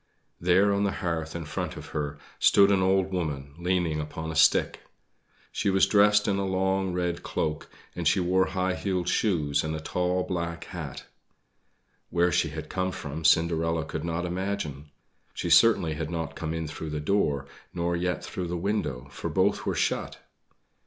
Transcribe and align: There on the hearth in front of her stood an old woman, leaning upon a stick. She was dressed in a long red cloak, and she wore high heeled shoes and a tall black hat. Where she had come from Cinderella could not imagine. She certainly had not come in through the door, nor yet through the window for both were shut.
There 0.39 0.73
on 0.73 0.83
the 0.83 0.93
hearth 1.03 1.35
in 1.35 1.45
front 1.45 1.77
of 1.77 1.89
her 1.89 2.17
stood 2.39 2.71
an 2.71 2.81
old 2.81 3.11
woman, 3.11 3.53
leaning 3.59 4.01
upon 4.01 4.31
a 4.31 4.35
stick. 4.35 4.81
She 5.51 5.69
was 5.69 5.85
dressed 5.85 6.27
in 6.27 6.37
a 6.39 6.43
long 6.43 6.91
red 6.91 7.21
cloak, 7.21 7.69
and 7.95 8.07
she 8.07 8.19
wore 8.19 8.47
high 8.47 8.73
heeled 8.73 9.07
shoes 9.07 9.63
and 9.63 9.75
a 9.75 9.79
tall 9.79 10.23
black 10.23 10.63
hat. 10.63 11.05
Where 12.09 12.31
she 12.31 12.49
had 12.49 12.67
come 12.67 12.91
from 12.91 13.23
Cinderella 13.23 13.85
could 13.85 14.03
not 14.03 14.25
imagine. 14.25 14.89
She 15.35 15.51
certainly 15.51 15.93
had 15.93 16.09
not 16.09 16.35
come 16.35 16.51
in 16.51 16.67
through 16.67 16.89
the 16.89 16.99
door, 16.99 17.45
nor 17.71 17.95
yet 17.95 18.25
through 18.25 18.47
the 18.47 18.57
window 18.57 19.07
for 19.11 19.29
both 19.29 19.67
were 19.67 19.75
shut. 19.75 20.17